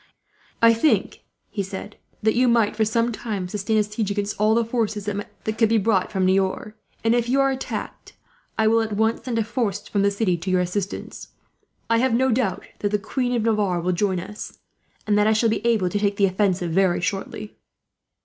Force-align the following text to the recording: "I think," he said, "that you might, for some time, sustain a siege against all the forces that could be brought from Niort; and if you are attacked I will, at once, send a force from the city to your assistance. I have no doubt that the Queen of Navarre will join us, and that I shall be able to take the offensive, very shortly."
"I 0.63 0.73
think," 0.73 1.25
he 1.51 1.61
said, 1.61 1.95
"that 2.23 2.33
you 2.33 2.47
might, 2.47 2.75
for 2.75 2.83
some 2.85 3.11
time, 3.11 3.47
sustain 3.47 3.77
a 3.77 3.83
siege 3.83 4.09
against 4.09 4.35
all 4.41 4.55
the 4.55 4.65
forces 4.65 5.05
that 5.05 5.57
could 5.59 5.69
be 5.69 5.77
brought 5.77 6.11
from 6.11 6.25
Niort; 6.25 6.73
and 7.03 7.13
if 7.13 7.29
you 7.29 7.39
are 7.39 7.51
attacked 7.51 8.13
I 8.57 8.65
will, 8.65 8.81
at 8.81 8.93
once, 8.93 9.23
send 9.25 9.37
a 9.37 9.43
force 9.43 9.87
from 9.87 10.01
the 10.01 10.09
city 10.09 10.37
to 10.37 10.49
your 10.49 10.61
assistance. 10.61 11.27
I 11.87 11.99
have 11.99 12.15
no 12.15 12.31
doubt 12.31 12.63
that 12.79 12.89
the 12.89 12.97
Queen 12.97 13.35
of 13.35 13.43
Navarre 13.43 13.79
will 13.79 13.91
join 13.91 14.19
us, 14.19 14.57
and 15.05 15.19
that 15.19 15.27
I 15.27 15.33
shall 15.33 15.49
be 15.49 15.63
able 15.63 15.87
to 15.89 15.99
take 15.99 16.17
the 16.17 16.25
offensive, 16.25 16.71
very 16.71 16.99
shortly." 16.99 17.59